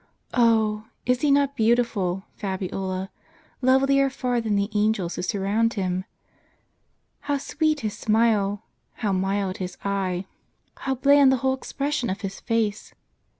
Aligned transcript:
* 0.15 0.33
Oh! 0.33 0.87
is 1.05 1.21
He 1.21 1.29
not 1.29 1.55
beautiful, 1.55 2.23
Fabiola, 2.35 3.11
lovelier 3.61 4.09
far 4.09 4.41
than 4.41 4.55
the 4.55 4.71
angels 4.73 5.13
who 5.15 5.21
surround 5.21 5.75
Him! 5.75 6.05
How 7.19 7.37
sweet 7.37 7.81
His 7.81 7.95
smile! 7.99 8.63
how 9.05 9.11
mild 9.11 9.57
His 9.57 9.77
eye! 9.85 10.25
how 10.75 10.95
bland 10.95 11.31
the 11.31 11.37
whole 11.45 11.53
expression 11.53 12.09
of 12.09 12.21
His 12.21 12.39
face 12.39 12.95